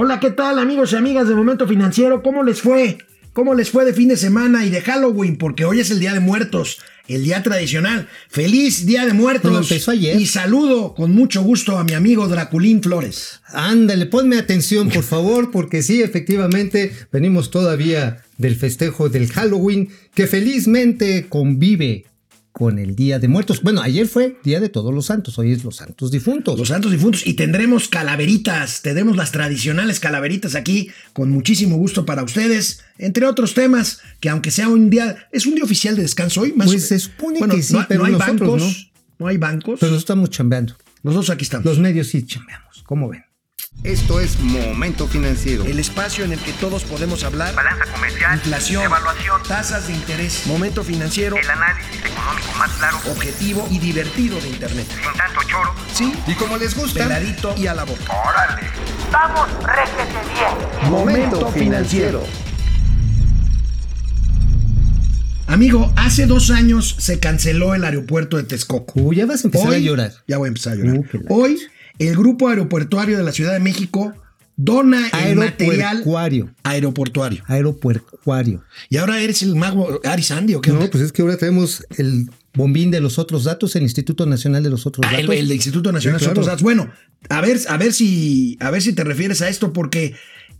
[0.00, 2.22] Hola, ¿qué tal amigos y amigas de Momento Financiero?
[2.22, 2.98] ¿Cómo les fue?
[3.32, 5.36] ¿Cómo les fue de fin de semana y de Halloween?
[5.36, 6.78] Porque hoy es el Día de Muertos,
[7.08, 8.08] el día tradicional.
[8.28, 9.50] ¡Feliz Día de Muertos!
[9.50, 10.20] Bueno, empezó ayer.
[10.20, 13.40] Y saludo con mucho gusto a mi amigo Draculín Flores.
[13.48, 20.28] Ándale, ponme atención, por favor, porque sí, efectivamente, venimos todavía del festejo del Halloween, que
[20.28, 22.04] felizmente convive
[22.58, 23.62] con el Día de Muertos.
[23.62, 26.58] Bueno, ayer fue Día de Todos los Santos, hoy es los Santos Difuntos.
[26.58, 32.24] Los Santos Difuntos y tendremos calaveritas, tendremos las tradicionales calaveritas aquí con muchísimo gusto para
[32.24, 36.40] ustedes, entre otros temas que aunque sea un día, es un día oficial de descanso
[36.40, 39.26] hoy, más Pues se supone bueno, que sí, no, pero no hay nosotros bancos, no.
[39.28, 39.78] hay bancos.
[39.78, 40.74] Pero nos estamos chambeando.
[41.04, 41.64] Nosotros aquí estamos.
[41.64, 43.27] Los medios sí chambeamos, ¿cómo ven?
[43.84, 45.64] Esto es Momento Financiero.
[45.64, 47.54] El espacio en el que todos podemos hablar.
[47.54, 53.66] Balanza comercial, Inflación, evaluación, tasas de interés, momento financiero, el análisis económico más claro, objetivo
[53.70, 54.86] y divertido de Internet.
[54.90, 55.72] sin tanto choro.
[55.94, 58.02] Sí, Y como les gusta, peladito y a la boca.
[58.28, 58.66] ¡Órale!
[59.12, 60.90] ¡Vamos, réjete bien!
[60.90, 62.26] Momento Financiero.
[65.46, 69.00] Amigo, hace dos años se canceló el aeropuerto de Texcoco.
[69.00, 70.12] Uy, ya vas a empezar Hoy- a llorar.
[70.26, 70.98] Ya voy a empezar a llorar.
[70.98, 71.58] Uh, la- Hoy,
[71.98, 74.12] el grupo aeroportuario de la Ciudad de México
[74.56, 76.50] dona el material Aeropuertuario.
[76.64, 77.42] aeroportuario.
[77.46, 78.64] Aeropuertuario.
[78.88, 80.70] Y ahora eres el mago Ari Sandy, ¿o qué?
[80.72, 84.62] No, pues es que ahora tenemos el bombín de los otros datos, el Instituto Nacional
[84.64, 85.36] de los otros Ah, el, datos.
[85.40, 86.40] el Instituto Nacional Sí, de claro.
[86.40, 86.62] Otros Datos.
[86.62, 86.90] Bueno,
[87.28, 90.14] a ver, a ver si, a ver si te refieres a esto, porque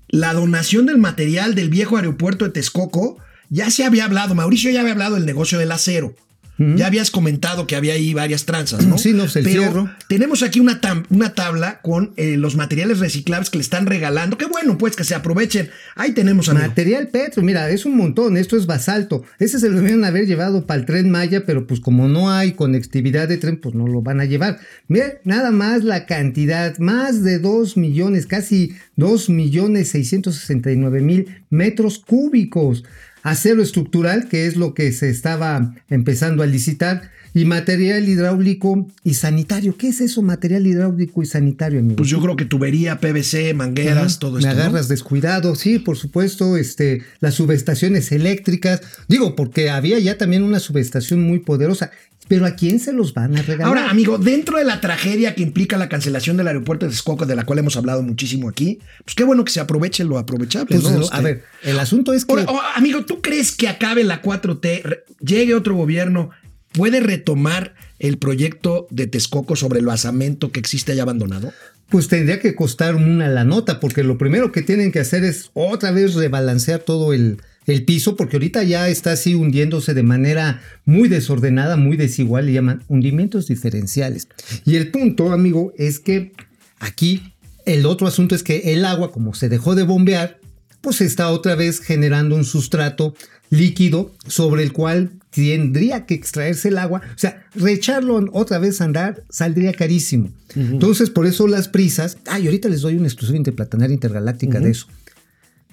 [0.08, 3.18] la donación del material del viejo aeropuerto de Texcoco
[3.50, 4.34] ya se había hablado.
[4.34, 6.14] Mauricio ya había hablado del negocio del acero.
[6.58, 8.98] Ya habías comentado que había ahí varias tranzas, ¿no?
[8.98, 9.90] Sí, no, pues el Pero fierro.
[10.08, 14.36] tenemos aquí una, una tabla con eh, los materiales reciclables que le están regalando.
[14.36, 15.70] Qué bueno, pues, que se aprovechen.
[15.94, 16.66] Ahí tenemos, amigo.
[16.66, 19.22] Material Petro, mira, es un montón, esto es basalto.
[19.38, 22.52] Ese se lo debieron haber llevado para el tren Maya, pero pues como no hay
[22.52, 24.58] conectividad de tren, pues no lo van a llevar.
[24.88, 31.98] Mira, nada más la cantidad, más de 2 millones, casi 2 millones 669 mil metros
[31.98, 32.84] cúbicos.
[33.22, 39.14] Acero estructural, que es lo que se estaba empezando a licitar, y material hidráulico y
[39.14, 39.76] sanitario.
[39.76, 41.96] ¿Qué es eso, material hidráulico y sanitario, amigo?
[41.96, 44.54] Pues yo creo que tubería, PVC, mangueras, Ajá, todo Me esto.
[44.54, 44.60] ¿no?
[44.60, 50.58] agarras descuidado, sí, por supuesto, este, las subestaciones eléctricas, digo, porque había ya también una
[50.58, 51.90] subestación muy poderosa,
[52.28, 53.66] pero ¿a quién se los van a regalar?
[53.66, 57.34] Ahora, amigo, dentro de la tragedia que implica la cancelación del aeropuerto de Texcoco, de
[57.34, 60.66] la cual hemos hablado muchísimo aquí, pues qué bueno que se aproveche lo aprovechable.
[60.78, 60.98] Pues, ¿no?
[60.98, 64.04] lo- Este, a ver, el asunto es que ahora, oh, amigo, ¿tú crees que acabe
[64.04, 66.30] la 4T, re- llegue otro gobierno,
[66.72, 71.52] puede retomar el proyecto de Texcoco sobre el basamento que existe allá abandonado?
[71.90, 75.48] pues tendría que costar una la nota, porque lo primero que tienen que hacer es
[75.54, 80.60] otra vez rebalancear todo el, el piso, porque ahorita ya está así hundiéndose de manera
[80.84, 84.28] muy desordenada, muy desigual, le llaman hundimientos diferenciales.
[84.64, 86.32] Y el punto, amigo, es que
[86.78, 87.34] aquí
[87.66, 90.40] el otro asunto es que el agua, como se dejó de bombear,
[90.80, 93.14] pues está otra vez generando un sustrato
[93.50, 97.02] líquido sobre el cual tendría que extraerse el agua.
[97.14, 100.30] O sea, recharlo otra vez a andar saldría carísimo.
[100.54, 102.18] Entonces, por eso las prisas.
[102.26, 104.86] Ay, ahorita les doy una exclusiva interplatanaria intergaláctica de eso.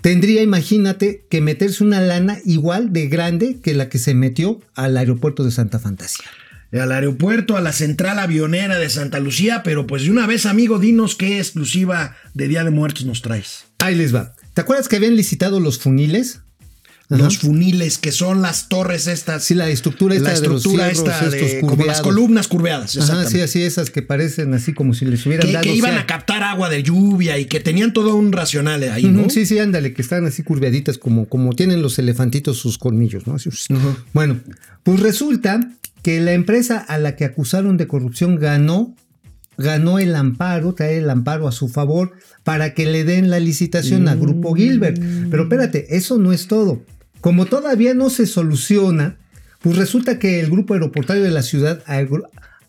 [0.05, 4.97] Tendría, imagínate, que meterse una lana igual de grande que la que se metió al
[4.97, 6.27] aeropuerto de Santa Fantasía.
[6.71, 10.77] Al aeropuerto, a la central avionera de Santa Lucía, pero pues de una vez, amigo,
[10.77, 13.65] dinos qué exclusiva de Día de Muertos nos traes.
[13.79, 14.35] Ahí les va.
[14.53, 16.41] ¿Te acuerdas que habían licitado los funiles?
[17.07, 19.43] Los funiles, que son las torres estas.
[19.43, 23.25] Sí, la estructura esta la de los estructura esta de- como las columnas curveadas, Ajá,
[23.29, 25.63] sí, así esas que parecen así como si les hubieran que, dado.
[25.63, 28.81] que iban o sea, a captar agua de lluvia y que tenían todo un racional
[28.83, 29.29] ahí, ¿no?
[29.29, 33.35] Sí, sí, ándale, que están así curveaditas como, como tienen los elefantitos sus colmillos, ¿no?
[33.35, 33.49] Así,
[34.13, 34.39] Bueno,
[34.81, 35.59] pues resulta
[36.01, 38.95] que la empresa a la que acusaron de corrupción ganó,
[39.57, 44.07] ganó el amparo, trae el amparo a su favor para que le den la licitación
[44.07, 44.99] a Grupo Gilbert.
[45.29, 46.83] Pero espérate, eso no es todo.
[47.25, 49.17] Como todavía no se soluciona,
[49.63, 52.21] pues resulta que el grupo aeroportario de la ciudad aer-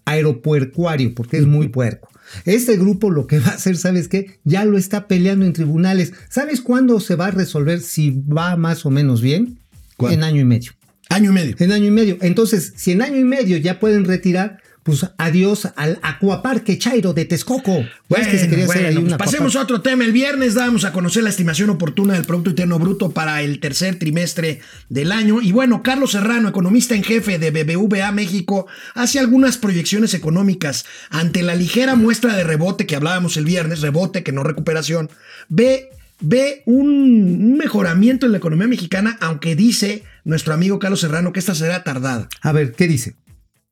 [0.06, 2.08] aeropuercuario, porque es muy puerco.
[2.46, 4.38] Este grupo lo que va a hacer, ¿sabes qué?
[4.44, 6.14] Ya lo está peleando en tribunales.
[6.30, 9.58] ¿Sabes cuándo se va a resolver si va más o menos bien?
[9.98, 10.14] ¿Cuándo?
[10.14, 10.72] En año y medio.
[11.10, 11.54] Año y medio.
[11.58, 12.16] En año y medio.
[12.22, 17.24] Entonces, si en año y medio ya pueden retirar, pues adiós al Acuaparque Chairo de
[17.24, 17.84] Texcoco.
[18.08, 20.04] Es que se quería hacer bueno, ahí pues pasemos a otro tema.
[20.04, 23.98] El viernes dábamos a conocer la estimación oportuna del Producto Interno Bruto para el tercer
[23.98, 25.42] trimestre del año.
[25.42, 31.42] Y bueno, Carlos Serrano, economista en jefe de BBVA México, hace algunas proyecciones económicas ante
[31.42, 35.10] la ligera muestra de rebote que hablábamos el viernes, rebote que no recuperación,
[35.48, 35.88] ve,
[36.20, 41.56] ve un mejoramiento en la economía mexicana, aunque dice nuestro amigo Carlos Serrano que esta
[41.56, 42.28] será tardada.
[42.40, 43.16] A ver, ¿qué dice?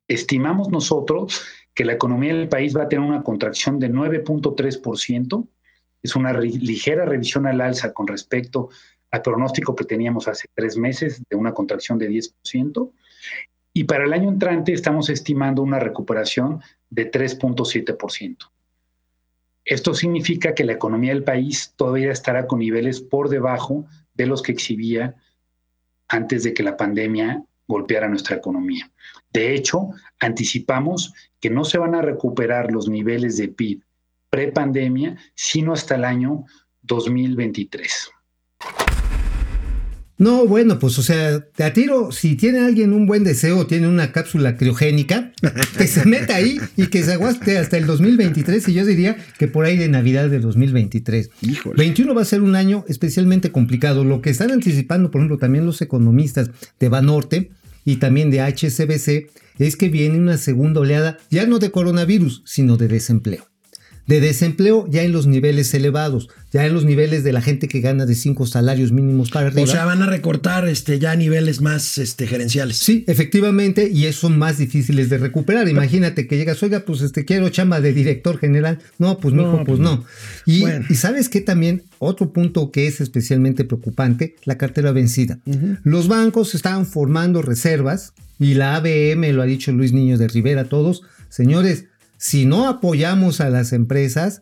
[0.08, 1.42] Estimamos nosotros
[1.74, 5.48] que la economía del país va a tener una contracción de 9.3%
[6.04, 8.68] es una ligera revisión al alza con respecto
[9.10, 12.92] al pronóstico que teníamos hace tres meses de una contracción de 10%.
[13.72, 16.60] Y para el año entrante estamos estimando una recuperación
[16.90, 18.36] de 3.7%.
[19.64, 24.42] Esto significa que la economía del país todavía estará con niveles por debajo de los
[24.42, 25.14] que exhibía
[26.06, 28.90] antes de que la pandemia golpeara nuestra economía.
[29.32, 29.90] De hecho,
[30.20, 33.82] anticipamos que no se van a recuperar los niveles de PIB
[34.30, 36.44] prepandemia, sino hasta el año
[36.82, 38.10] 2023.
[40.16, 44.12] No, bueno, pues o sea, te atiro, si tiene alguien un buen deseo, tiene una
[44.12, 45.32] cápsula criogénica,
[45.78, 49.48] que se meta ahí y que se aguaste hasta el 2023 y yo diría que
[49.48, 51.30] por ahí de Navidad de 2023.
[51.42, 51.76] Híjole.
[51.76, 54.04] 21 va a ser un año especialmente complicado.
[54.04, 57.50] Lo que están anticipando, por ejemplo, también los economistas de Banorte
[57.84, 62.76] y también de HCBC es que viene una segunda oleada, ya no de coronavirus, sino
[62.76, 63.53] de desempleo
[64.06, 67.80] de desempleo ya en los niveles elevados, ya en los niveles de la gente que
[67.80, 69.62] gana de cinco salarios mínimos para arriba.
[69.62, 72.76] O sea, van a recortar este, ya niveles más este, gerenciales.
[72.76, 75.68] Sí, efectivamente, y eso son más difíciles de recuperar.
[75.68, 78.78] Imagínate que llegas, oiga, pues este quiero chamba de director general.
[78.98, 80.04] No, pues no, pues, pues no.
[80.46, 85.40] Y, y, sabes que también otro punto que es especialmente preocupante, la cartera vencida.
[85.82, 90.64] Los bancos estaban formando reservas y la ABM, lo ha dicho Luis Niño de Rivera,
[90.64, 91.86] todos, señores,
[92.24, 94.40] si no apoyamos a las empresas,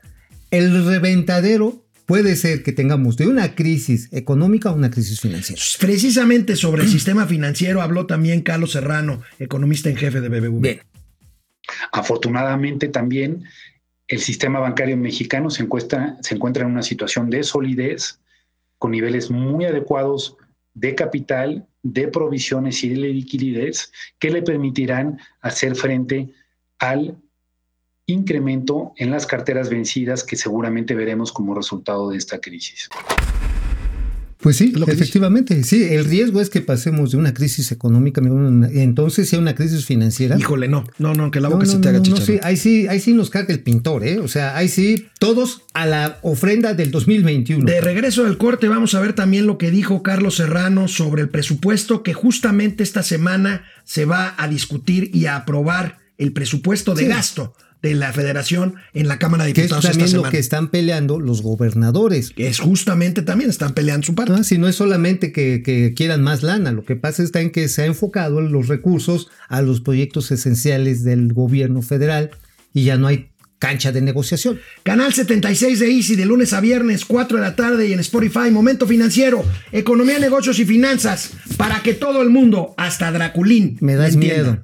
[0.52, 5.60] el reventadero puede ser que tengamos de una crisis económica a una crisis financiera.
[5.80, 10.60] Precisamente sobre el sistema financiero habló también Carlos Serrano, economista en jefe de BBV.
[10.60, 10.80] Bien.
[11.90, 13.42] Afortunadamente también
[14.06, 18.20] el sistema bancario mexicano se encuentra, se encuentra en una situación de solidez
[18.78, 20.36] con niveles muy adecuados
[20.74, 23.90] de capital, de provisiones y de liquidez
[24.20, 26.28] que le permitirán hacer frente
[26.78, 27.16] al
[28.06, 32.88] incremento en las carteras vencidas que seguramente veremos como resultado de esta crisis.
[34.42, 39.38] Pues sí, efectivamente, sí, el riesgo es que pasemos de una crisis económica, entonces a
[39.38, 40.36] una crisis financiera.
[40.36, 42.98] Híjole, no, no, no, que la boca se te haga no, sí, ahí sí, ahí
[42.98, 44.18] sí nos cae el pintor, ¿eh?
[44.18, 47.64] O sea, ahí sí, todos a la ofrenda del 2021.
[47.64, 51.28] De regreso del corte vamos a ver también lo que dijo Carlos Serrano sobre el
[51.28, 57.06] presupuesto que justamente esta semana se va a discutir y a aprobar el presupuesto de
[57.06, 59.84] gasto de la federación en la Cámara de Diputados.
[59.84, 62.30] Que es también lo que están peleando los gobernadores.
[62.30, 64.44] Que es justamente también están peleando su parte.
[64.44, 67.82] si no es solamente que, quieran más lana, lo que pasa está en que se
[67.82, 72.30] ha enfocado los recursos a los proyectos esenciales del gobierno federal
[72.72, 74.60] y ya no hay cancha de negociación.
[74.82, 78.50] Canal 76 de Easy de lunes a viernes, 4 de la tarde y en Spotify,
[78.50, 84.16] Momento Financiero, Economía, Negocios y Finanzas, para que todo el mundo, hasta Draculín, me das
[84.16, 84.58] miedo.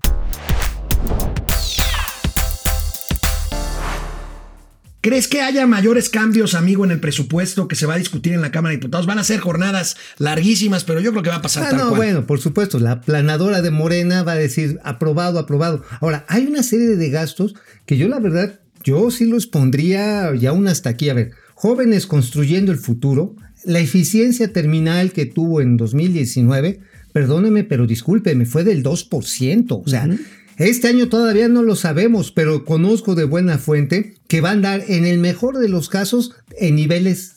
[5.00, 8.40] ¿Crees que haya mayores cambios, amigo, en el presupuesto que se va a discutir en
[8.40, 9.06] la Cámara de Diputados?
[9.06, 11.94] Van a ser jornadas larguísimas, pero yo creo que va a pasar ah, tal no,
[11.94, 15.84] bueno, por supuesto, la planadora de Morena va a decir aprobado, aprobado.
[16.00, 17.54] Ahora, hay una serie de gastos
[17.86, 21.10] que yo la verdad, yo sí los pondría ya aún hasta aquí.
[21.10, 26.80] A ver, jóvenes construyendo el futuro, la eficiencia terminal que tuvo en 2019,
[27.12, 29.82] perdóneme, pero discúlpeme, fue del 2%.
[29.84, 30.08] O sea,
[30.58, 34.82] este año todavía no lo sabemos, pero conozco de buena fuente que va a andar
[34.88, 37.32] en el mejor de los casos en niveles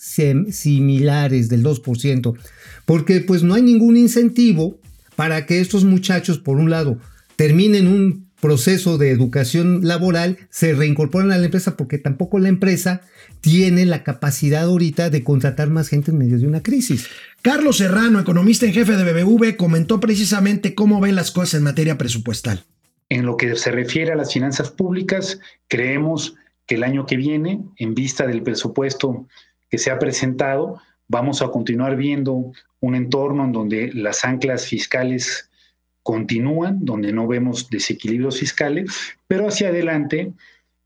[0.49, 2.37] similares del 2%,
[2.85, 4.79] porque pues no hay ningún incentivo
[5.15, 6.97] para que estos muchachos, por un lado,
[7.35, 13.01] terminen un proceso de educación laboral, se reincorporen a la empresa porque tampoco la empresa
[13.39, 17.05] tiene la capacidad ahorita de contratar más gente en medio de una crisis.
[17.43, 21.99] Carlos Serrano, economista en jefe de BBV, comentó precisamente cómo ven las cosas en materia
[21.99, 22.65] presupuestal.
[23.11, 25.37] En lo que se refiere a las finanzas públicas,
[25.67, 29.27] creemos que el año que viene, en vista del presupuesto
[29.69, 35.49] que se ha presentado, vamos a continuar viendo un entorno en donde las anclas fiscales
[36.03, 38.89] continúan, donde no vemos desequilibrios fiscales,
[39.27, 40.31] pero hacia adelante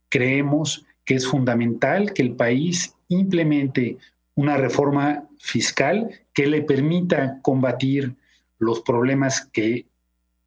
[0.08, 3.98] creemos que es fundamental que el país implemente
[4.34, 8.16] una reforma fiscal que le permita combatir
[8.58, 9.86] los problemas que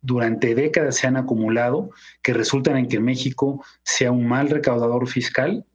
[0.01, 1.91] durante décadas se han acumulado
[2.23, 5.65] que resultan en que México sea un mal recaudador fiscal.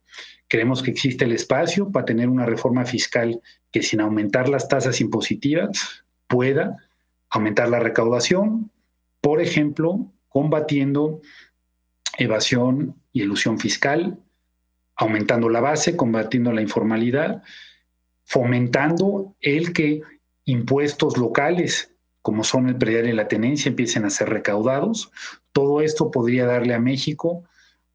[0.48, 3.40] Creemos que existe el espacio para tener una reforma fiscal
[3.70, 6.76] que sin aumentar las tasas impositivas pueda
[7.30, 8.70] aumentar la recaudación,
[9.20, 11.20] por ejemplo, combatiendo
[12.18, 14.18] evasión y elusión fiscal,
[14.96, 17.42] aumentando la base, combatiendo la informalidad,
[18.24, 20.02] fomentando el que
[20.44, 21.93] impuestos locales
[22.24, 25.12] como son el predial y la tenencia, empiecen a ser recaudados.
[25.52, 27.44] Todo esto podría darle a México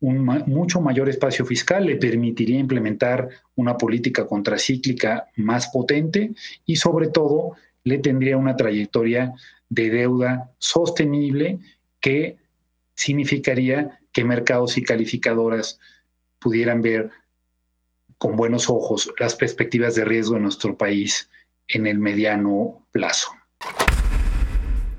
[0.02, 6.34] un mucho mayor espacio fiscal, le permitiría implementar una política contracíclica más potente
[6.68, 9.34] y sobre todo le tendría una trayectoria
[9.68, 11.58] de deuda sostenible
[12.00, 12.38] que
[12.94, 15.80] significaría que mercados y calificadoras
[16.38, 17.10] pudieran ver
[18.20, 21.32] con buenos ojos las perspectivas de riesgo en nuestro país
[21.68, 23.39] en el mediano plazo.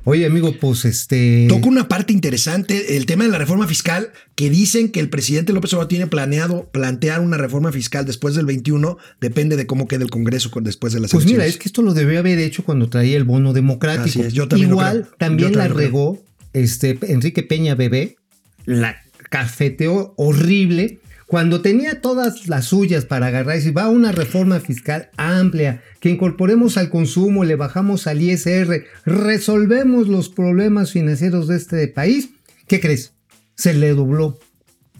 [0.04, 1.46] Oye, amigo, pues este.
[1.48, 5.52] Toca una parte interesante, el tema de la reforma fiscal, que dicen que el presidente
[5.52, 10.04] López Obrador tiene planeado plantear una reforma fiscal después del 21, depende de cómo quede
[10.04, 11.54] el Congreso con- después de las Pues mira, elecciones.
[11.56, 14.04] es que esto lo debió haber hecho cuando traía el bono democrático.
[14.08, 15.14] Así es, yo también lo Igual creo.
[15.18, 16.22] también Yo la también regó
[16.54, 18.16] este Enrique Peña Bebé,
[18.64, 18.96] la
[19.28, 20.98] cafeteó horrible
[21.30, 26.10] cuando tenía todas las suyas para agarrar y decir, va una reforma fiscal amplia, que
[26.10, 32.30] incorporemos al consumo, le bajamos al ISR, resolvemos los problemas financieros de este país.
[32.66, 33.12] ¿Qué crees?
[33.54, 34.40] Se le dobló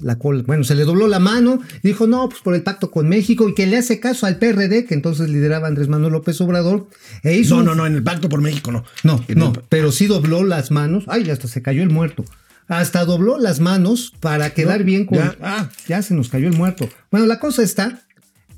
[0.00, 3.08] la cola, bueno, se le dobló la mano, dijo, no, pues por el pacto con
[3.08, 6.86] México y que le hace caso al PRD, que entonces lideraba Andrés Manuel López Obrador,
[7.24, 8.84] e hizo No, no, no, en el Pacto por México no.
[9.02, 12.24] no, no, el- pero sí dobló las manos, ay, hasta se cayó el muerto,
[12.70, 15.36] hasta dobló las manos para quedar No, bien con, ya.
[15.42, 16.88] ah, ya se nos cayó el muerto.
[17.10, 18.00] Bueno, la cosa está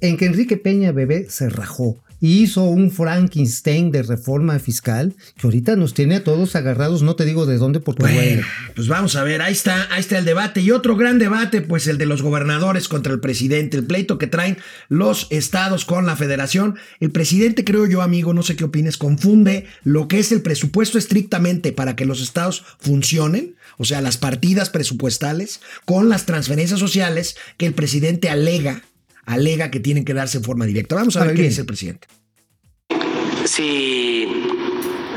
[0.01, 5.47] en que Enrique Peña Bebé se rajó y hizo un Frankenstein de reforma fiscal que
[5.47, 8.41] ahorita nos tiene a todos agarrados, no te digo de dónde porque Bueno, güey,
[8.77, 10.61] pues vamos a ver, ahí está, ahí está el debate.
[10.61, 14.29] Y otro gran debate, pues el de los gobernadores contra el presidente, el pleito que
[14.29, 16.77] traen los estados con la federación.
[17.01, 20.99] El presidente, creo yo, amigo, no sé qué opines, confunde lo que es el presupuesto
[20.99, 27.37] estrictamente para que los estados funcionen, o sea, las partidas presupuestales, con las transferencias sociales
[27.57, 28.83] que el presidente alega,
[29.25, 30.95] alega que tienen que darse en forma directa.
[30.95, 31.51] Vamos a, ver ver, qué bien.
[31.51, 32.09] dice el presidente.
[33.45, 34.47] si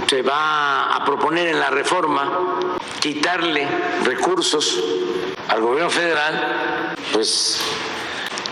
[0.07, 2.69] se va a proponer en la reforma
[2.99, 3.67] quitarle
[4.03, 4.83] recursos
[5.47, 7.59] al gobierno federal, pues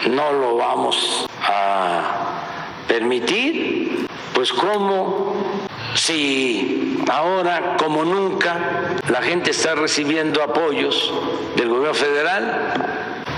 [0.10, 2.44] no lo vamos a
[2.88, 4.08] permitir.
[4.34, 5.53] Pues cómo
[5.96, 11.14] si ahora como nunca la gente está recibiendo apoyos
[11.56, 12.74] del gobierno federal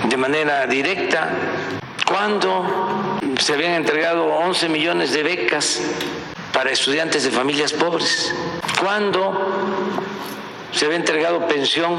[0.07, 1.29] de manera directa,
[2.07, 5.81] cuando se habían entregado 11 millones de becas
[6.53, 8.33] para estudiantes de familias pobres,
[8.79, 9.33] cuando
[10.71, 11.95] se había entregado pensión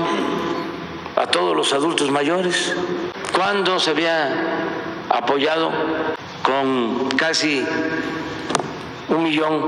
[1.17, 2.75] a todos los adultos mayores,
[3.35, 4.31] cuando se había
[5.09, 5.71] apoyado
[6.43, 7.67] con casi
[9.09, 9.63] un millón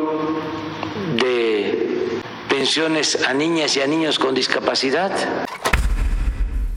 [1.20, 5.12] de pensiones a niñas y a niños con discapacidad.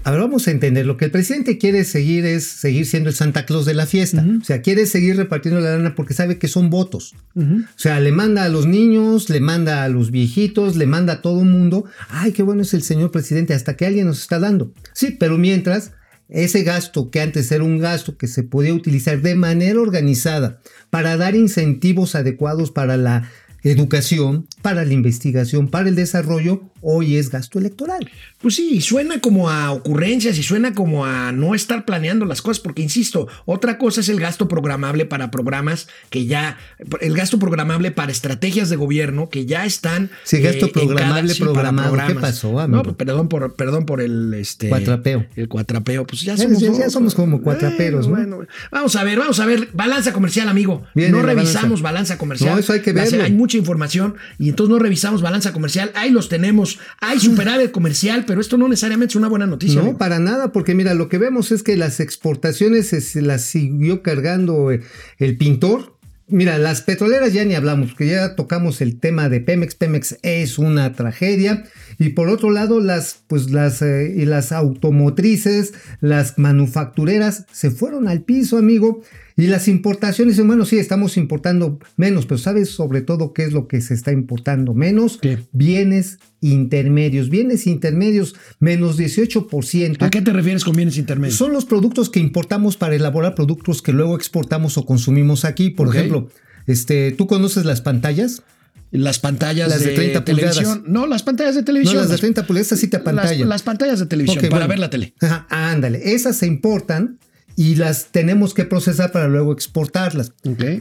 [0.04, 0.86] A ver, vamos a entender.
[0.86, 4.26] Lo que el presidente quiere seguir es seguir siendo el Santa Claus de la fiesta.
[4.42, 7.14] O sea, quiere seguir repartiendo la lana porque sabe que son votos.
[7.36, 11.22] O sea, le manda a los niños, le manda a los viejitos, le manda a
[11.22, 11.86] todo el mundo.
[12.10, 14.74] Ay, qué bueno es el señor presidente, hasta que alguien nos está dando.
[14.94, 15.92] Sí, pero mientras,
[16.30, 21.16] ese gasto que antes era un gasto que se podía utilizar de manera organizada para
[21.16, 23.30] dar incentivos adecuados para la
[23.64, 28.10] educación, para la investigación, para el desarrollo, hoy es gasto electoral.
[28.42, 32.60] Pues sí, suena como a ocurrencias y suena como a no estar planeando las cosas,
[32.60, 36.58] porque insisto, otra cosa es el gasto programable para programas que ya,
[37.02, 40.10] el gasto programable para estrategias de gobierno que ya están.
[40.24, 41.98] Sí, gasto en programable, para programado.
[42.08, 42.84] ¿Qué pasó, amigo?
[42.84, 45.26] No, perdón por, perdón por el este Cuatrapeo.
[45.36, 46.06] El cuatrapeo.
[46.08, 48.16] Pues ya Ya- somos, ya- ya somos como cuatraperos, ¿no?
[48.16, 48.40] bueno.
[48.72, 49.70] Vamos a ver, vamos a ver.
[49.74, 50.84] Balanza comercial, amigo.
[50.96, 52.54] No revisamos balanza, comercial.
[52.54, 53.24] No, eso hay que verlo.
[53.24, 55.92] Hay mucha información y entonces no revisamos balanza comercial.
[55.96, 56.80] Ahí los tenemos.
[57.00, 59.76] Hay superávit comercial, pero esto no necesariamente es una buena noticia.
[59.76, 59.98] No, amigo.
[59.98, 64.04] para nada, porque mira, lo que vemos es que las exportaciones se, se las siguió
[64.04, 64.82] cargando eh,
[65.18, 65.98] el pintor.
[66.32, 69.76] Mira, las petroleras ya ni hablamos, porque ya tocamos el tema de Pemex.
[69.76, 71.66] Pemex es una tragedia.
[72.00, 78.08] Y por otro lado, las, pues las, eh, y las automotrices, las manufactureras se fueron
[78.08, 79.02] al piso, amigo.
[79.36, 83.68] Y las importaciones, bueno, sí, estamos importando menos, pero ¿sabes sobre todo qué es lo
[83.68, 85.20] que se está importando menos?
[85.22, 85.40] ¿Qué?
[85.52, 87.30] Bienes intermedios.
[87.30, 90.02] Bienes intermedios, menos 18%.
[90.02, 91.38] ¿A qué te refieres con bienes intermedios?
[91.38, 95.70] Son los productos que importamos para elaborar productos que luego exportamos o consumimos aquí.
[95.70, 96.30] Por ejemplo,
[96.68, 98.44] este, ¿tú conoces las pantallas?
[98.92, 100.66] Las pantallas Las de 30 televisión.
[100.66, 100.90] pulgadas.
[100.90, 101.96] No, las pantallas de televisión.
[101.96, 103.46] No, las de 30 pulgadas, sí te pantalla.
[103.46, 104.68] Las, pantallas de televisión para bueno.
[104.68, 105.14] ver la tele.
[105.22, 107.18] Ajá, ándale, esas se importan
[107.62, 110.34] y las tenemos que procesar para luego exportarlas.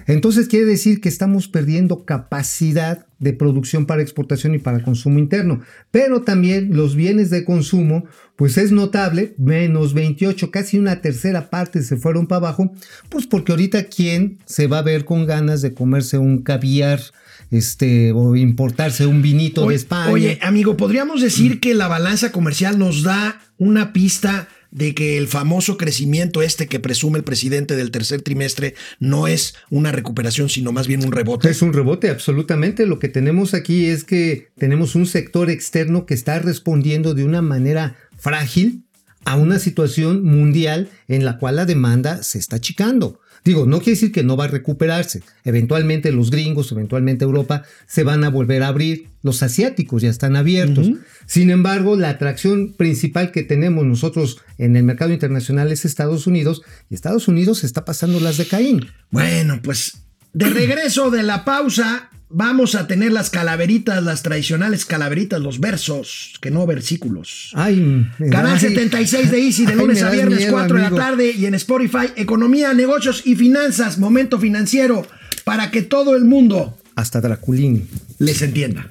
[0.07, 5.61] Entonces quiere decir que estamos perdiendo capacidad de producción para exportación y para consumo interno.
[5.91, 11.83] Pero también los bienes de consumo, pues es notable, menos 28, casi una tercera parte
[11.83, 12.73] se fueron para abajo,
[13.11, 17.03] pues porque ahorita quién se va a ver con ganas de comerse un caviar,
[17.51, 20.11] este, o importarse un vinito de España.
[20.11, 25.29] Oye, amigo, podríamos decir que la balanza comercial nos da una pista de que el
[25.29, 30.73] famoso crecimiento este que presume el presidente del tercer trimestre no es una recuperación, sino
[30.73, 31.51] más bien un rebote?
[31.51, 32.87] Es un rebote, absolutamente.
[32.87, 37.43] Lo que tenemos aquí es que tenemos un sector externo que está respondiendo de una
[37.43, 38.85] manera frágil
[39.25, 43.20] a una situación mundial en la cual la demanda se está achicando.
[43.45, 45.23] Digo, no quiere decir que no va a recuperarse.
[45.45, 49.09] Eventualmente los gringos, eventualmente Europa, se van a volver a abrir.
[49.23, 50.91] Los asiáticos ya están abiertos.
[51.27, 56.63] Sin embargo, la atracción principal que tenemos nosotros en el mercado internacional es Estados Unidos
[56.91, 58.87] y Estados Unidos está pasando las de Caín.
[59.11, 65.41] Bueno, pues de regreso de la pausa, vamos a tener las calaveritas, las tradicionales calaveritas,
[65.41, 67.51] los versos, que no versículos.
[67.55, 71.33] Ay, Canal ay, 76 de Easy de lunes a viernes, miedo, 4 de la tarde
[71.33, 75.07] y en Spotify, Economía, Negocios y Finanzas, Momento Financiero,
[75.45, 77.89] para que todo el mundo Hasta Draculín.
[78.19, 78.89] les entienda.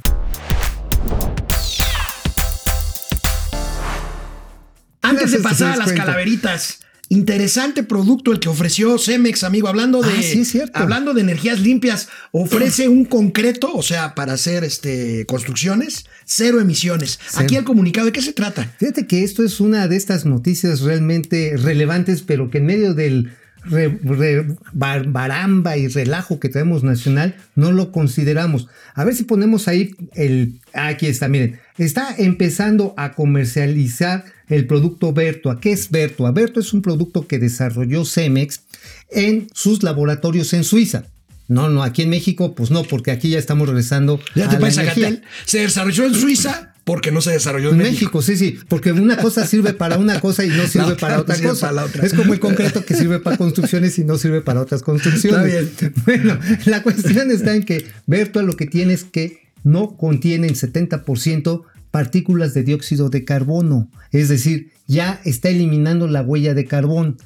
[5.01, 9.67] Antes de pasar a las calaveritas, interesante producto el que ofreció Cemex, amigo.
[9.67, 10.77] Hablando de, Ah, sí, cierto.
[10.79, 17.19] hablando de energías limpias, ofrece un concreto, o sea, para hacer este, construcciones, cero emisiones.
[17.27, 17.43] Cero.
[17.43, 18.71] Aquí el comunicado, ¿de qué se trata?
[18.77, 23.31] Fíjate que esto es una de estas noticias realmente relevantes, pero que en medio del
[23.65, 28.67] re- re- bar- baramba y relajo que tenemos nacional, no lo consideramos.
[28.93, 30.59] A ver si ponemos ahí el...
[30.73, 31.59] Aquí está, miren.
[31.79, 35.61] Está empezando a comercializar el producto Vertua.
[35.61, 36.31] ¿Qué es Vertua?
[36.31, 38.61] Vertua es un producto que desarrolló Cemex
[39.09, 41.05] en sus laboratorios en Suiza.
[41.47, 44.53] No, no, aquí en México, pues no, porque aquí ya estamos regresando Ya te a
[44.53, 45.09] la puedes energía.
[45.09, 45.23] Gatel.
[45.45, 48.19] Se desarrolló en Suiza porque no se desarrolló en En México.
[48.19, 51.21] México, sí, sí, porque una cosa sirve para una cosa y no sirve otra para
[51.21, 51.61] otra sirve cosa.
[51.61, 52.05] para la otra.
[52.05, 55.53] Es como el concreto que sirve para construcciones y no sirve para otras construcciones.
[55.53, 55.93] Está bien.
[56.05, 60.55] Bueno, la cuestión está en que Bertua lo que tiene es que no contiene en
[60.55, 67.17] 70% partículas de dióxido de carbono, es decir, ya está eliminando la huella de carbón.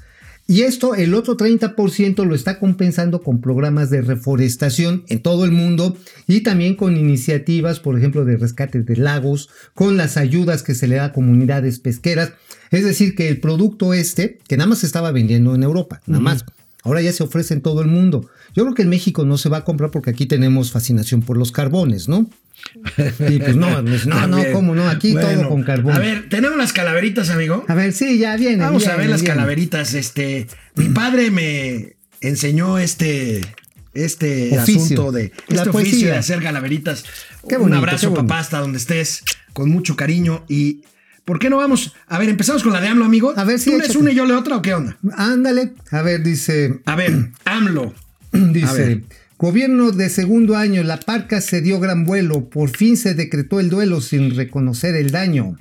[0.46, 5.52] Y esto, el otro 30% lo está compensando con programas de reforestación en todo el
[5.52, 10.76] mundo y también con iniciativas, por ejemplo, de rescate de lagos, con las ayudas que
[10.76, 12.34] se le da a comunidades pesqueras.
[12.72, 16.22] Es decir, que el producto este, que nada más se estaba vendiendo en Europa, nada
[16.22, 16.44] más,
[16.84, 18.30] ahora ya se ofrece en todo el mundo.
[18.56, 21.38] Yo creo que en México no se va a comprar porque aquí tenemos fascinación por
[21.38, 22.30] los carbones, ¿no?
[23.30, 24.38] Y pues no, pues no, no.
[24.54, 24.88] ¿cómo no?
[24.88, 25.94] Aquí Bueno, todo con carbón.
[25.96, 27.66] A ver, tenemos las calaveritas, amigo.
[27.68, 28.58] A ver, sí, ya viene.
[28.64, 29.94] Vamos a ver las calaveritas.
[29.94, 33.42] Este, mi padre me enseñó este,
[33.94, 34.82] este Oficio.
[34.84, 36.12] asunto de La este oficio poesía.
[36.14, 37.04] de hacer calaveritas.
[37.50, 38.28] Qué Un bonito, abrazo, qué bonito.
[38.28, 40.46] papá, hasta donde estés, con mucho cariño.
[40.48, 40.84] Y
[41.26, 41.94] ¿por qué no vamos?
[42.08, 43.34] A ver, empezamos con la de AMLO, amigo.
[43.36, 44.98] A ver, sí, ¿Tú lees una y yo leo otra o qué onda?
[45.16, 45.74] Ándale.
[45.92, 46.80] A ver, dice.
[46.86, 47.94] A ver, AMLO.
[48.32, 49.04] Dice, ver.
[49.38, 53.70] gobierno de segundo año, la parca se dio gran vuelo, por fin se decretó el
[53.70, 55.56] duelo sin reconocer el daño.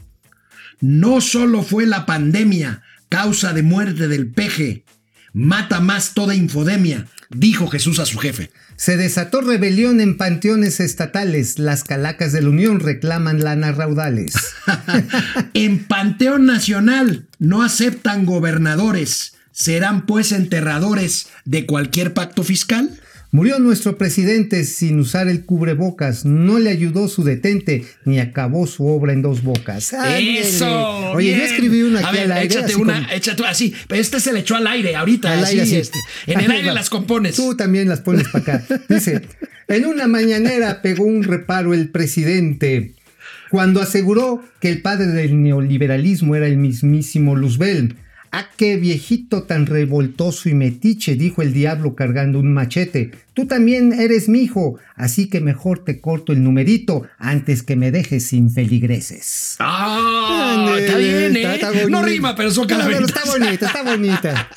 [0.81, 4.85] No solo fue la pandemia causa de muerte del peje,
[5.33, 8.51] mata más toda infodemia, dijo Jesús a su jefe.
[8.77, 14.35] Se desató rebelión en panteones estatales, las calacas de la Unión reclaman lana raudales.
[15.55, 22.99] En Panteón Nacional no aceptan gobernadores, serán pues enterradores de cualquier pacto fiscal.
[23.35, 28.87] Murió nuestro presidente sin usar el cubrebocas, no le ayudó su detente, ni acabó su
[28.87, 29.95] obra en dos bocas.
[29.95, 30.41] Ándele.
[30.41, 31.13] Eso.
[31.13, 32.55] Oye, yo escribí una A aquí ver, al aire.
[32.55, 33.75] Échate así una, como- échate así.
[33.89, 35.33] Pero este se le echó al aire ahorita.
[35.33, 35.77] Al así, aire, así.
[35.77, 37.35] este, en el aire las compones.
[37.35, 38.65] Tú también las pones para acá.
[38.91, 39.23] Dice,
[39.67, 42.93] en una mañanera pegó un reparo el presidente
[43.51, 47.97] cuando aseguró que el padre del neoliberalismo era el mismísimo Luzbel.
[48.35, 51.17] ¡Ah, qué viejito tan revoltoso y metiche!
[51.17, 53.11] dijo el diablo cargando un machete.
[53.35, 57.91] Tú también eres mi hijo, así que mejor te corto el numerito antes que me
[57.91, 59.57] dejes sin feligreses.
[59.59, 61.43] Ah, está bien, ¿eh?
[61.55, 63.17] está- está no rima, pero son No, pero calaveritas.
[63.23, 64.49] Está bonita, está bonita.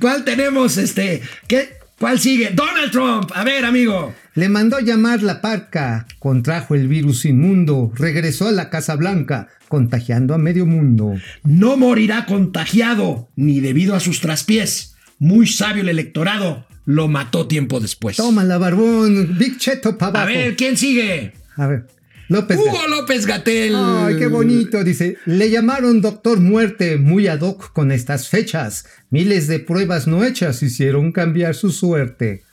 [0.00, 1.22] ¿Cuál tenemos, este?
[1.48, 1.70] ¿Qué?
[1.98, 2.50] ¿Cuál sigue?
[2.50, 3.30] Donald Trump.
[3.34, 4.14] A ver, amigo.
[4.34, 10.34] Le mandó llamar la parca, contrajo el virus inmundo, regresó a la Casa Blanca, contagiando
[10.34, 11.14] a medio mundo.
[11.42, 14.94] No morirá contagiado ni debido a sus traspiés.
[15.18, 16.64] Muy sabio el electorado.
[16.84, 18.16] Lo mató tiempo después.
[18.16, 20.38] Toma la barbón, Big Cheto para A abajo.
[20.38, 21.32] ver, ¿quién sigue?
[21.56, 21.86] A ver,
[22.28, 22.56] López.
[22.56, 23.74] Hugo López Gatel.
[23.74, 25.16] Ay, qué bonito, dice.
[25.26, 28.86] Le llamaron Doctor Muerte, muy ad hoc con estas fechas.
[29.10, 32.44] Miles de pruebas no hechas hicieron cambiar su suerte.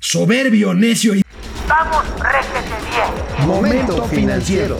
[0.00, 1.22] Soberbio, necio y
[1.66, 3.46] Vamos, réjete bien.
[3.48, 4.78] Momento financiero.